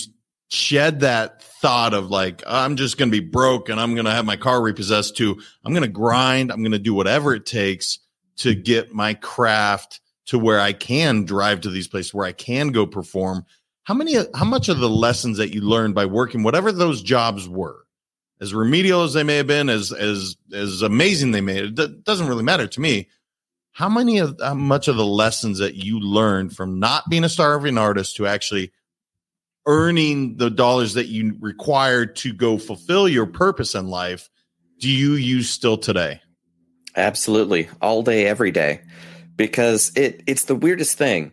shed 0.52 1.00
that 1.00 1.42
thought 1.42 1.94
of 1.94 2.10
like 2.10 2.42
i'm 2.46 2.76
just 2.76 2.98
going 2.98 3.10
to 3.10 3.20
be 3.20 3.26
broke 3.26 3.68
and 3.68 3.80
i'm 3.80 3.94
going 3.94 4.04
to 4.04 4.10
have 4.10 4.26
my 4.26 4.36
car 4.36 4.60
repossessed 4.60 5.16
to 5.16 5.40
i'm 5.64 5.72
going 5.72 5.82
to 5.82 5.88
grind 5.88 6.52
i'm 6.52 6.60
going 6.60 6.72
to 6.72 6.78
do 6.78 6.92
whatever 6.92 7.34
it 7.34 7.46
takes 7.46 8.00
to 8.36 8.54
get 8.54 8.92
my 8.92 9.14
craft 9.14 10.00
to 10.26 10.38
where 10.38 10.60
i 10.60 10.72
can 10.72 11.24
drive 11.24 11.60
to 11.60 11.70
these 11.70 11.88
places 11.88 12.12
where 12.12 12.26
i 12.26 12.32
can 12.32 12.68
go 12.68 12.86
perform. 12.86 13.46
How 13.84 13.94
many 13.94 14.14
how 14.34 14.44
much 14.44 14.68
of 14.68 14.78
the 14.78 14.88
lessons 14.88 15.38
that 15.38 15.54
you 15.54 15.60
learned 15.60 15.94
by 15.94 16.06
working 16.06 16.42
whatever 16.42 16.70
those 16.70 17.02
jobs 17.02 17.48
were 17.48 17.84
as 18.40 18.54
remedial 18.54 19.02
as 19.02 19.12
they 19.12 19.22
may 19.22 19.36
have 19.36 19.46
been 19.46 19.68
as 19.68 19.92
as 19.92 20.36
as 20.52 20.82
amazing 20.82 21.32
they 21.32 21.40
may 21.40 21.58
it 21.58 22.04
doesn't 22.04 22.28
really 22.28 22.44
matter 22.44 22.66
to 22.68 22.80
me. 22.80 23.08
How 23.72 23.88
many 23.88 24.18
of 24.18 24.38
how 24.40 24.54
much 24.54 24.86
of 24.86 24.96
the 24.96 25.06
lessons 25.06 25.58
that 25.58 25.74
you 25.74 25.98
learned 25.98 26.54
from 26.54 26.78
not 26.78 27.08
being 27.08 27.24
a 27.24 27.28
starving 27.28 27.78
artist 27.78 28.16
to 28.16 28.26
actually 28.26 28.70
earning 29.66 30.36
the 30.36 30.50
dollars 30.50 30.94
that 30.94 31.06
you 31.06 31.36
require 31.40 32.06
to 32.06 32.32
go 32.32 32.58
fulfill 32.58 33.08
your 33.08 33.26
purpose 33.26 33.74
in 33.74 33.88
life 33.88 34.28
do 34.78 34.90
you 34.90 35.12
use 35.12 35.48
still 35.48 35.78
today? 35.78 36.20
Absolutely. 36.96 37.68
All 37.80 38.02
day 38.02 38.26
every 38.26 38.50
day. 38.50 38.80
Because 39.36 39.92
it 39.94 40.22
it's 40.26 40.44
the 40.44 40.56
weirdest 40.56 40.98
thing. 40.98 41.32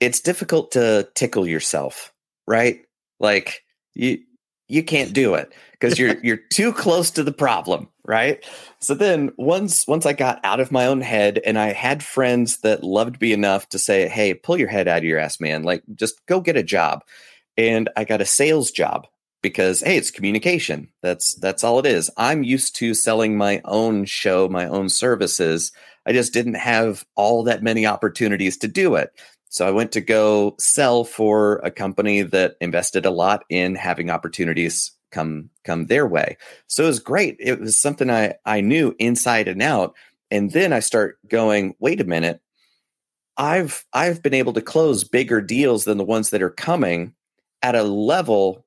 It's 0.00 0.20
difficult 0.20 0.72
to 0.72 1.08
tickle 1.14 1.48
yourself 1.48 2.12
right? 2.48 2.80
Like 3.20 3.62
you 3.94 4.18
you 4.66 4.82
can't 4.82 5.12
do 5.12 5.34
it 5.34 5.52
because 5.72 5.98
you're 5.98 6.16
you're 6.24 6.40
too 6.52 6.72
close 6.72 7.12
to 7.12 7.22
the 7.22 7.32
problem 7.32 7.88
right? 8.04 8.44
So 8.80 8.94
then 8.94 9.30
once 9.36 9.86
once 9.86 10.06
i 10.06 10.14
got 10.14 10.40
out 10.42 10.60
of 10.60 10.72
my 10.72 10.86
own 10.86 11.02
head 11.02 11.40
and 11.44 11.58
i 11.58 11.72
had 11.72 12.02
friends 12.02 12.58
that 12.60 12.82
loved 12.82 13.20
me 13.20 13.32
enough 13.34 13.68
to 13.68 13.78
say 13.78 14.08
hey 14.08 14.32
pull 14.32 14.58
your 14.58 14.68
head 14.68 14.88
out 14.88 14.98
of 14.98 15.04
your 15.04 15.20
ass 15.20 15.38
man. 15.38 15.62
Like 15.62 15.84
just 15.94 16.24
go 16.26 16.40
get 16.40 16.56
a 16.56 16.62
job 16.62 17.04
and 17.58 17.90
I 17.96 18.04
got 18.04 18.22
a 18.22 18.26
sales 18.26 18.70
job 18.70 19.06
because 19.42 19.80
hey, 19.80 19.96
it's 19.96 20.10
communication. 20.10 20.88
That's 21.02 21.34
that's 21.34 21.64
all 21.64 21.78
it 21.80 21.86
is. 21.86 22.10
I'm 22.16 22.44
used 22.44 22.76
to 22.76 22.94
selling 22.94 23.36
my 23.36 23.60
own 23.64 24.04
show, 24.06 24.48
my 24.48 24.66
own 24.66 24.88
services. 24.88 25.72
I 26.06 26.12
just 26.12 26.32
didn't 26.32 26.54
have 26.54 27.04
all 27.16 27.42
that 27.44 27.62
many 27.62 27.84
opportunities 27.84 28.56
to 28.58 28.68
do 28.68 28.94
it. 28.94 29.10
So 29.50 29.66
I 29.66 29.72
went 29.72 29.92
to 29.92 30.00
go 30.00 30.54
sell 30.58 31.04
for 31.04 31.56
a 31.58 31.70
company 31.70 32.22
that 32.22 32.54
invested 32.60 33.04
a 33.04 33.10
lot 33.10 33.44
in 33.50 33.74
having 33.74 34.08
opportunities 34.08 34.92
come 35.10 35.50
come 35.64 35.86
their 35.86 36.06
way. 36.06 36.36
So 36.68 36.84
it 36.84 36.88
was 36.88 37.00
great. 37.00 37.36
It 37.40 37.60
was 37.60 37.80
something 37.80 38.08
I 38.08 38.34
I 38.46 38.60
knew 38.60 38.94
inside 38.98 39.48
and 39.48 39.62
out. 39.62 39.94
And 40.30 40.52
then 40.52 40.72
I 40.72 40.80
start 40.80 41.18
going, 41.26 41.74
wait 41.80 42.00
a 42.00 42.04
minute. 42.04 42.40
I've 43.36 43.84
I've 43.92 44.22
been 44.22 44.34
able 44.34 44.52
to 44.54 44.60
close 44.60 45.04
bigger 45.04 45.40
deals 45.40 45.84
than 45.84 45.98
the 45.98 46.04
ones 46.04 46.30
that 46.30 46.42
are 46.42 46.50
coming 46.50 47.14
at 47.62 47.74
a 47.74 47.82
level 47.82 48.64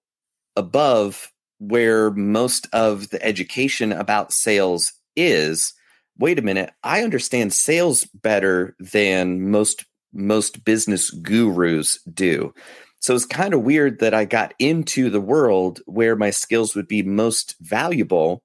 above 0.56 1.32
where 1.60 2.12
most 2.12 2.68
of 2.74 3.10
the 3.10 3.24
education 3.24 3.92
about 3.92 4.34
sales 4.34 4.94
is 5.16 5.74
wait 6.18 6.40
a 6.40 6.42
minute 6.42 6.72
i 6.84 7.04
understand 7.04 7.54
sales 7.54 8.06
better 8.06 8.76
than 8.80 9.50
most 9.50 9.86
most 10.14 10.64
business 10.66 11.10
gurus 11.10 12.00
do 12.14 12.54
so 13.00 13.16
it's 13.16 13.26
kind 13.26 13.54
of 13.54 13.62
weird 13.62 14.00
that 14.00 14.14
i 14.14 14.26
got 14.26 14.54
into 14.60 15.10
the 15.10 15.22
world 15.22 15.82
where 15.86 16.16
my 16.16 16.30
skills 16.30 16.76
would 16.76 16.88
be 16.88 17.04
most 17.04 17.56
valuable 17.60 18.42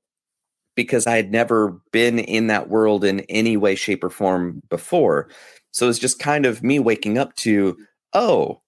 because 0.77 1.07
I 1.07 1.17
had 1.17 1.33
never 1.33 1.81
been 1.91 2.21
in 2.21 2.47
that 2.47 2.69
world 2.69 3.03
in 3.03 3.21
any 3.21 3.57
way, 3.57 3.75
shape, 3.75 4.05
or 4.05 4.11
form 4.11 4.63
before. 4.69 5.29
So 5.73 5.89
it's 5.89 5.99
just 5.99 6.21
kind 6.21 6.47
of 6.47 6.63
me 6.63 6.79
waking 6.79 7.19
up 7.19 7.35
to, 7.37 7.77
oh, 8.13 8.61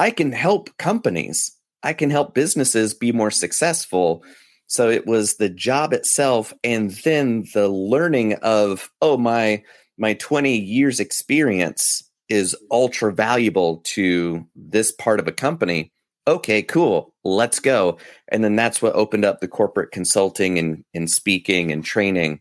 I 0.00 0.10
can 0.10 0.32
help 0.32 0.74
companies, 0.78 1.54
I 1.82 1.92
can 1.92 2.08
help 2.08 2.32
businesses 2.34 2.94
be 2.94 3.12
more 3.12 3.30
successful. 3.30 4.24
So 4.66 4.88
it 4.88 5.06
was 5.06 5.36
the 5.36 5.50
job 5.50 5.92
itself 5.92 6.54
and 6.64 6.92
then 7.04 7.44
the 7.52 7.68
learning 7.68 8.34
of, 8.36 8.90
oh, 9.02 9.18
my 9.18 9.62
my 9.98 10.14
20 10.14 10.56
years 10.56 11.00
experience 11.00 12.02
is 12.30 12.56
ultra 12.70 13.12
valuable 13.12 13.82
to 13.84 14.46
this 14.56 14.90
part 14.90 15.20
of 15.20 15.28
a 15.28 15.32
company. 15.32 15.92
Okay, 16.26 16.62
cool. 16.62 17.14
Let's 17.22 17.60
go. 17.60 17.98
And 18.28 18.42
then 18.42 18.56
that's 18.56 18.80
what 18.80 18.94
opened 18.94 19.26
up 19.26 19.40
the 19.40 19.48
corporate 19.48 19.90
consulting 19.90 20.58
and, 20.58 20.82
and 20.94 21.10
speaking 21.10 21.70
and 21.70 21.84
training 21.84 22.40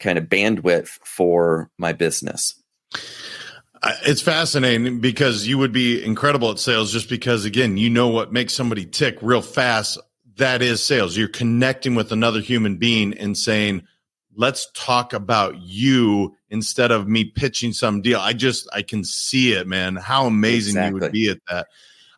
kind 0.00 0.18
of 0.18 0.24
bandwidth 0.24 0.98
for 1.02 1.70
my 1.78 1.94
business. 1.94 2.62
It's 3.82 4.20
fascinating 4.20 5.00
because 5.00 5.46
you 5.46 5.56
would 5.56 5.72
be 5.72 6.04
incredible 6.04 6.50
at 6.50 6.58
sales 6.58 6.92
just 6.92 7.08
because, 7.08 7.44
again, 7.44 7.76
you 7.76 7.88
know 7.88 8.08
what 8.08 8.32
makes 8.32 8.52
somebody 8.52 8.84
tick 8.84 9.18
real 9.22 9.40
fast. 9.40 9.98
That 10.36 10.60
is 10.60 10.82
sales. 10.82 11.16
You're 11.16 11.28
connecting 11.28 11.94
with 11.94 12.12
another 12.12 12.40
human 12.40 12.76
being 12.76 13.14
and 13.14 13.36
saying, 13.36 13.86
let's 14.36 14.70
talk 14.74 15.12
about 15.12 15.60
you 15.60 16.36
instead 16.50 16.90
of 16.90 17.08
me 17.08 17.24
pitching 17.24 17.72
some 17.72 18.02
deal. 18.02 18.20
I 18.20 18.32
just, 18.32 18.68
I 18.72 18.82
can 18.82 19.02
see 19.02 19.52
it, 19.52 19.66
man. 19.66 19.96
How 19.96 20.26
amazing 20.26 20.76
exactly. 20.76 20.88
you 20.88 21.00
would 21.00 21.12
be 21.12 21.30
at 21.30 21.38
that. 21.48 21.66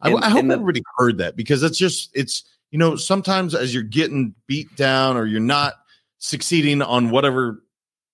I, 0.01 0.13
I 0.15 0.31
hope 0.31 0.47
the, 0.47 0.55
everybody 0.55 0.83
heard 0.97 1.19
that 1.19 1.37
because 1.37 1.63
it's 1.63 1.79
just, 1.79 2.11
it's, 2.13 2.45
you 2.73 2.79
know, 2.79 2.97
sometimes 2.97 3.55
as 3.55 3.73
you're 3.73 3.85
getting 3.85 4.35
beat 4.49 4.75
down 4.75 5.17
or 5.17 5.27
you're 5.27 5.41
not 5.41 5.75
succeeding 6.19 6.83
on 6.83 7.11
whatever 7.11 7.63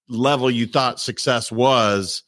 level 0.08 0.50
you 0.50 0.66
thought 0.66 1.00
success 1.00 1.50
was, 1.50 2.24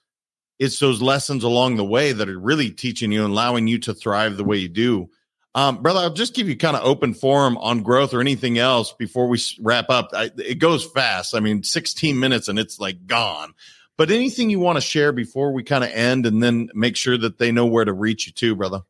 it's 0.60 0.78
those 0.78 1.00
lessons 1.00 1.42
along 1.42 1.76
the 1.76 1.84
way 1.84 2.12
that 2.12 2.28
are 2.28 2.38
really 2.38 2.70
teaching 2.70 3.10
you 3.10 3.24
and 3.24 3.32
allowing 3.32 3.66
you 3.66 3.78
to 3.78 3.94
thrive 3.94 4.36
the 4.36 4.44
way 4.44 4.58
you 4.58 4.68
do. 4.68 5.08
Um, 5.54 5.82
brother, 5.82 6.00
I'll 6.00 6.12
just 6.12 6.34
give 6.34 6.48
you 6.48 6.56
kind 6.56 6.76
of 6.76 6.84
open 6.84 7.14
forum 7.14 7.56
on 7.58 7.82
growth 7.82 8.12
or 8.14 8.20
anything 8.20 8.58
else 8.58 8.92
before 8.92 9.26
we 9.26 9.40
wrap 9.58 9.88
up. 9.88 10.10
I, 10.12 10.30
it 10.36 10.58
goes 10.58 10.84
fast. 10.84 11.34
I 11.34 11.40
mean, 11.40 11.62
16 11.62 12.20
minutes 12.20 12.48
and 12.48 12.58
it's 12.58 12.78
like 12.78 13.06
gone. 13.06 13.54
But 13.96 14.10
anything 14.10 14.50
you 14.50 14.60
want 14.60 14.76
to 14.76 14.82
share 14.82 15.12
before 15.12 15.52
we 15.52 15.64
kind 15.64 15.82
of 15.82 15.90
end 15.90 16.26
and 16.26 16.42
then 16.42 16.68
make 16.74 16.94
sure 16.94 17.18
that 17.18 17.38
they 17.38 17.50
know 17.50 17.66
where 17.66 17.84
to 17.84 17.92
reach 17.92 18.26
you 18.26 18.32
to, 18.34 18.54
brother? 18.54 18.82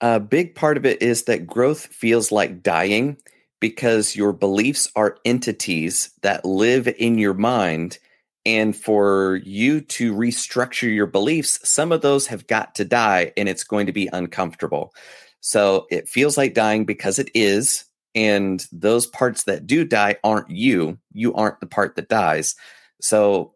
A 0.00 0.20
big 0.20 0.54
part 0.54 0.76
of 0.76 0.86
it 0.86 1.02
is 1.02 1.24
that 1.24 1.46
growth 1.46 1.86
feels 1.86 2.32
like 2.32 2.62
dying 2.62 3.18
because 3.58 4.16
your 4.16 4.32
beliefs 4.32 4.90
are 4.96 5.18
entities 5.24 6.10
that 6.22 6.44
live 6.44 6.88
in 6.88 7.18
your 7.18 7.34
mind 7.34 7.98
and 8.46 8.74
for 8.74 9.40
you 9.44 9.80
to 9.82 10.14
restructure 10.14 10.92
your 10.92 11.06
beliefs, 11.06 11.60
some 11.68 11.92
of 11.92 12.00
those 12.00 12.26
have 12.28 12.46
got 12.46 12.74
to 12.76 12.84
die 12.84 13.32
and 13.36 13.48
it's 13.48 13.64
going 13.64 13.86
to 13.86 13.92
be 13.92 14.08
uncomfortable. 14.12 14.94
So 15.40 15.86
it 15.90 16.08
feels 16.08 16.36
like 16.36 16.54
dying 16.54 16.84
because 16.84 17.18
it 17.18 17.30
is. 17.34 17.84
And 18.14 18.66
those 18.72 19.06
parts 19.06 19.44
that 19.44 19.66
do 19.66 19.84
die 19.84 20.16
aren't 20.24 20.50
you. 20.50 20.98
You 21.12 21.34
aren't 21.34 21.60
the 21.60 21.66
part 21.66 21.96
that 21.96 22.08
dies. 22.08 22.56
So 23.00 23.54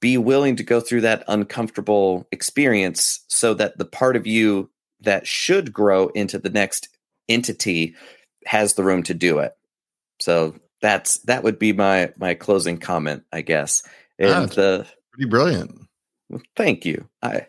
be 0.00 0.18
willing 0.18 0.56
to 0.56 0.62
go 0.62 0.80
through 0.80 1.02
that 1.02 1.24
uncomfortable 1.28 2.26
experience 2.32 3.24
so 3.28 3.54
that 3.54 3.78
the 3.78 3.84
part 3.84 4.16
of 4.16 4.26
you 4.26 4.70
that 5.00 5.26
should 5.26 5.72
grow 5.72 6.08
into 6.08 6.38
the 6.38 6.50
next 6.50 6.88
entity 7.28 7.94
has 8.46 8.74
the 8.74 8.84
room 8.84 9.02
to 9.04 9.14
do 9.14 9.38
it. 9.38 9.56
So 10.20 10.54
that's 10.80 11.18
that 11.20 11.44
would 11.44 11.58
be 11.58 11.72
my 11.72 12.12
my 12.18 12.34
closing 12.34 12.78
comment, 12.78 13.22
I 13.32 13.40
guess. 13.40 13.82
And 14.18 14.30
ah, 14.30 14.46
the 14.46 14.86
pretty 15.12 15.28
brilliant. 15.28 15.80
Thank 16.56 16.84
you. 16.84 17.08
I 17.22 17.46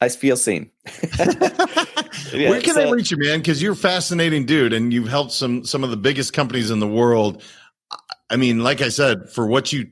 I 0.00 0.08
feel 0.08 0.36
seen. 0.36 0.70
yeah, 1.18 2.50
Where 2.50 2.60
can 2.60 2.74
so, 2.74 2.88
I 2.88 2.90
reach 2.90 3.10
you, 3.10 3.16
man? 3.18 3.40
Because 3.40 3.60
you're 3.60 3.72
a 3.72 3.76
fascinating 3.76 4.46
dude, 4.46 4.72
and 4.72 4.92
you've 4.92 5.08
helped 5.08 5.32
some 5.32 5.64
some 5.64 5.82
of 5.82 5.90
the 5.90 5.96
biggest 5.96 6.32
companies 6.32 6.70
in 6.70 6.78
the 6.78 6.88
world. 6.88 7.42
I 8.30 8.36
mean, 8.36 8.62
like 8.62 8.80
I 8.80 8.90
said, 8.90 9.28
for 9.30 9.46
what 9.46 9.72
you 9.72 9.88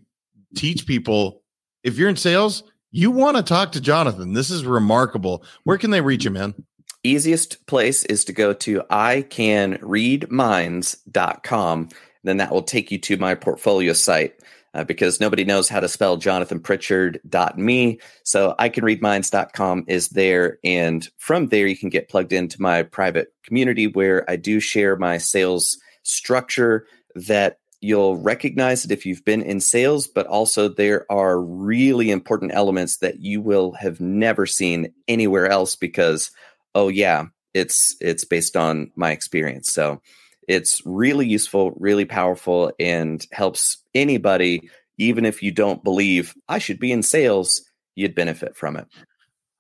teach 0.55 0.87
people, 0.87 1.43
if 1.83 1.99
you're 1.99 2.09
in 2.09 2.17
sales, 2.17 2.63
you 2.93 3.11
want 3.11 3.37
to 3.37 3.43
talk 3.43 3.73
to 3.73 3.81
Jonathan. 3.81 4.33
This 4.33 4.51
is 4.51 4.65
remarkable. 4.65 5.45
Where 5.65 5.79
can 5.79 5.91
they 5.91 6.01
reach 6.01 6.25
you, 6.25 6.31
man? 6.31 6.55
Easiest 7.03 7.67
place 7.67 8.05
is 8.05 8.25
to 8.25 8.33
go 8.33 8.53
to 8.53 8.83
icanreadminds.com. 8.91 11.89
Then 12.25 12.37
that 12.39 12.51
will 12.51 12.63
take 12.63 12.91
you 12.91 12.99
to 12.99 13.17
my 13.17 13.35
portfolio 13.35 13.93
site 13.93 14.35
uh, 14.77 14.85
because 14.85 15.21
nobody 15.21 15.45
knows 15.45 15.69
how 15.69 15.81
to 15.81 15.89
spell 15.89 16.19
Jonathan 16.19 16.61
Pritchard.me. 16.61 17.99
So 18.25 18.55
icanreadminds.com 18.59 19.85
is 19.89 20.11
there. 20.11 20.59
And 20.63 21.09
from 21.17 21.47
there, 21.49 21.67
you 21.67 21.77
can 21.77 21.89
get 21.89 22.11
plugged 22.11 22.33
into 22.33 22.61
my 22.61 22.83
private 22.83 23.29
community 23.43 23.87
where 23.87 24.29
I 24.31 24.37
do 24.37 24.61
share 24.61 24.97
my 24.97 25.17
sales 25.17 25.79
structure 26.03 26.87
that 27.15 27.59
you'll 27.81 28.17
recognize 28.19 28.85
it 28.85 28.91
if 28.91 29.07
you've 29.07 29.25
been 29.25 29.43
in 29.43 29.61
sales, 29.61 30.07
but 30.07 30.27
also 30.27 30.69
there 30.69 31.11
are 31.11 31.41
really 31.41 32.11
important 32.11 32.53
elements 32.55 32.99
that 32.99 33.21
you 33.21 33.41
will 33.41 33.73
have 33.73 34.01
never 34.01 34.45
seen 34.45 34.93
anywhere 35.09 35.47
else 35.47 35.75
because, 35.75 36.31
oh 36.75 36.89
yeah, 36.89 37.27
it's 37.55 37.97
it's 38.01 38.25
based 38.25 38.57
on 38.57 38.91
my 38.97 39.11
experience. 39.11 39.71
So 39.71 40.03
it's 40.47 40.81
really 40.85 41.27
useful, 41.27 41.73
really 41.73 42.05
powerful, 42.05 42.73
and 42.79 43.27
helps 43.33 43.79
anybody, 43.95 44.71
even 44.99 45.25
if 45.25 45.43
you 45.43 45.51
don't 45.51 45.83
believe 45.83 46.35
I 46.49 46.59
should 46.59 46.79
be 46.79 46.93
in 46.93 47.03
sales, 47.03 47.63
you'd 47.95 48.15
benefit 48.15 48.57
from 48.57 48.77
it. 48.77 48.87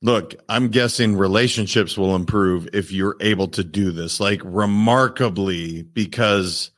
Look, 0.03 0.35
I'm 0.49 0.69
guessing 0.69 1.17
relationships 1.17 1.97
will 1.97 2.15
improve 2.15 2.69
if 2.73 2.93
you're 2.93 3.17
able 3.21 3.49
to 3.49 3.65
do 3.65 3.91
this, 3.91 4.21
like 4.21 4.41
remarkably, 4.45 5.83
because, 5.83 6.71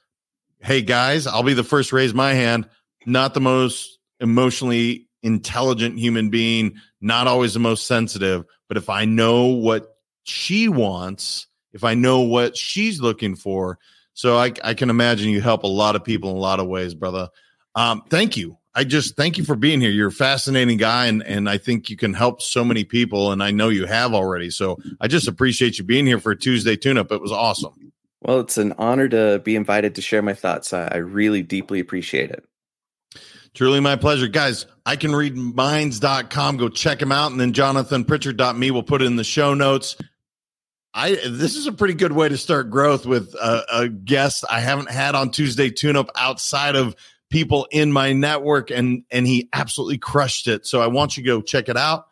hey, 0.60 0.82
guys, 0.82 1.26
I'll 1.26 1.42
be 1.42 1.54
the 1.54 1.64
first 1.64 1.90
to 1.90 1.96
raise 1.96 2.14
my 2.14 2.32
hand. 2.32 2.68
Not 3.06 3.34
the 3.34 3.40
most 3.40 3.98
emotionally 4.20 5.08
intelligent 5.22 5.98
human 5.98 6.30
being, 6.30 6.76
not 7.00 7.26
always 7.26 7.54
the 7.54 7.60
most 7.60 7.86
sensitive, 7.86 8.44
but 8.68 8.76
if 8.76 8.88
I 8.88 9.04
know 9.04 9.46
what 9.46 9.96
she 10.22 10.68
wants, 10.68 11.46
if 11.72 11.84
I 11.84 11.94
know 11.94 12.20
what 12.20 12.56
she's 12.56 13.00
looking 13.00 13.34
for, 13.34 13.78
so 14.18 14.36
I, 14.36 14.52
I 14.64 14.74
can 14.74 14.90
imagine 14.90 15.30
you 15.30 15.40
help 15.40 15.62
a 15.62 15.68
lot 15.68 15.94
of 15.94 16.02
people 16.02 16.30
in 16.30 16.36
a 16.36 16.40
lot 16.40 16.58
of 16.58 16.66
ways, 16.66 16.92
brother. 16.92 17.28
Um, 17.76 18.02
thank 18.10 18.36
you. 18.36 18.58
I 18.74 18.82
just 18.82 19.14
thank 19.14 19.38
you 19.38 19.44
for 19.44 19.54
being 19.54 19.80
here. 19.80 19.92
You're 19.92 20.08
a 20.08 20.12
fascinating 20.12 20.76
guy, 20.76 21.06
and 21.06 21.22
and 21.22 21.48
I 21.48 21.56
think 21.56 21.88
you 21.88 21.96
can 21.96 22.14
help 22.14 22.42
so 22.42 22.64
many 22.64 22.82
people, 22.82 23.30
and 23.30 23.40
I 23.44 23.52
know 23.52 23.68
you 23.68 23.86
have 23.86 24.14
already. 24.14 24.50
So 24.50 24.76
I 25.00 25.06
just 25.06 25.28
appreciate 25.28 25.78
you 25.78 25.84
being 25.84 26.04
here 26.04 26.18
for 26.18 26.32
a 26.32 26.36
Tuesday 26.36 26.74
tune-up. 26.74 27.12
It 27.12 27.20
was 27.20 27.30
awesome. 27.30 27.92
Well, 28.20 28.40
it's 28.40 28.58
an 28.58 28.74
honor 28.76 29.08
to 29.08 29.40
be 29.44 29.54
invited 29.54 29.94
to 29.94 30.02
share 30.02 30.20
my 30.20 30.34
thoughts. 30.34 30.72
I, 30.72 30.88
I 30.88 30.96
really 30.96 31.44
deeply 31.44 31.78
appreciate 31.78 32.32
it. 32.32 32.44
Truly 33.54 33.78
my 33.78 33.94
pleasure. 33.94 34.26
Guys, 34.26 34.66
I 34.84 34.96
can 34.96 35.14
read 35.14 35.36
minds.com. 35.36 36.56
Go 36.56 36.68
check 36.68 37.00
him 37.00 37.12
out. 37.12 37.30
And 37.30 37.40
then 37.40 37.52
jonathanpritchard.me. 37.52 38.72
We'll 38.72 38.82
put 38.82 39.00
it 39.00 39.04
in 39.04 39.14
the 39.14 39.22
show 39.22 39.54
notes. 39.54 39.96
I 40.98 41.10
this 41.28 41.54
is 41.54 41.68
a 41.68 41.72
pretty 41.72 41.94
good 41.94 42.10
way 42.10 42.28
to 42.28 42.36
start 42.36 42.70
growth 42.70 43.06
with 43.06 43.32
a, 43.34 43.64
a 43.72 43.88
guest 43.88 44.44
I 44.50 44.58
haven't 44.58 44.90
had 44.90 45.14
on 45.14 45.30
Tuesday 45.30 45.70
Tune 45.70 45.94
Up 45.94 46.10
outside 46.16 46.74
of 46.74 46.96
people 47.30 47.68
in 47.70 47.92
my 47.92 48.12
network, 48.12 48.72
and 48.72 49.04
and 49.12 49.24
he 49.24 49.48
absolutely 49.52 49.98
crushed 49.98 50.48
it. 50.48 50.66
So 50.66 50.80
I 50.82 50.88
want 50.88 51.16
you 51.16 51.22
to 51.22 51.26
go 51.28 51.40
check 51.40 51.68
it 51.68 51.76
out. 51.76 52.06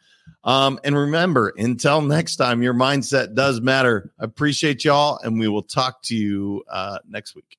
Um, 0.44 0.78
and 0.84 0.96
remember, 0.96 1.52
until 1.56 2.00
next 2.00 2.36
time, 2.36 2.62
your 2.62 2.74
mindset 2.74 3.34
does 3.34 3.60
matter. 3.60 4.12
I 4.20 4.24
appreciate 4.24 4.84
y'all, 4.84 5.18
and 5.20 5.40
we 5.40 5.48
will 5.48 5.64
talk 5.64 6.00
to 6.04 6.14
you 6.14 6.62
uh, 6.70 6.98
next 7.08 7.34
week. 7.34 7.58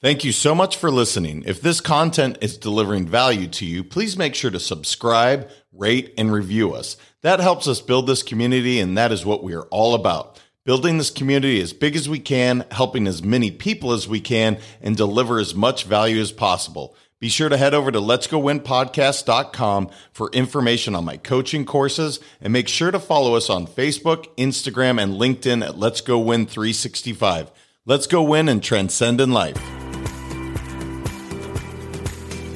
Thank 0.00 0.24
you 0.24 0.32
so 0.32 0.54
much 0.54 0.78
for 0.78 0.90
listening. 0.90 1.42
If 1.44 1.60
this 1.60 1.82
content 1.82 2.38
is 2.40 2.56
delivering 2.56 3.06
value 3.06 3.46
to 3.48 3.66
you, 3.66 3.84
please 3.84 4.16
make 4.16 4.34
sure 4.34 4.50
to 4.50 4.58
subscribe, 4.58 5.50
rate, 5.70 6.14
and 6.16 6.32
review 6.32 6.72
us. 6.72 6.96
That 7.20 7.40
helps 7.40 7.68
us 7.68 7.82
build 7.82 8.06
this 8.06 8.22
community, 8.22 8.80
and 8.80 8.96
that 8.96 9.12
is 9.12 9.26
what 9.26 9.44
we 9.44 9.52
are 9.52 9.64
all 9.64 9.94
about 9.94 10.40
building 10.64 10.98
this 10.98 11.10
community 11.10 11.60
as 11.60 11.72
big 11.72 11.96
as 11.96 12.08
we 12.08 12.18
can, 12.18 12.64
helping 12.70 13.06
as 13.06 13.22
many 13.22 13.50
people 13.50 13.92
as 13.92 14.06
we 14.06 14.20
can, 14.20 14.58
and 14.80 14.96
deliver 14.96 15.38
as 15.38 15.54
much 15.54 15.84
value 15.84 16.20
as 16.20 16.32
possible. 16.32 16.94
Be 17.18 17.28
sure 17.28 17.48
to 17.48 17.56
head 17.56 17.72
over 17.72 17.92
to 17.92 18.00
Let's 18.00 18.26
Go 18.26 18.40
Win 18.40 18.60
Podcast.com 18.60 19.90
for 20.12 20.28
information 20.32 20.96
on 20.96 21.04
my 21.04 21.16
coaching 21.16 21.64
courses 21.64 22.18
and 22.40 22.52
make 22.52 22.66
sure 22.66 22.90
to 22.90 22.98
follow 22.98 23.36
us 23.36 23.48
on 23.48 23.68
Facebook, 23.68 24.26
Instagram, 24.36 25.00
and 25.00 25.14
LinkedIn 25.14 25.64
at 25.64 25.78
Let's 25.78 26.00
Go 26.00 26.18
Win 26.18 26.46
365. 26.46 27.52
Let's 27.86 28.08
go 28.08 28.22
win 28.22 28.48
and 28.48 28.62
transcend 28.62 29.20
in 29.20 29.30
life. 29.32 29.54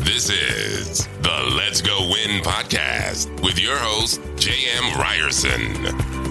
This 0.05 0.31
is 0.31 1.07
the 1.23 1.55
Let's 1.57 1.81
Go 1.81 2.11
Win 2.11 2.42
Podcast 2.42 3.29
with 3.42 3.61
your 3.61 3.77
host, 3.77 4.21
J.M. 4.37 4.99
Ryerson. 4.99 6.26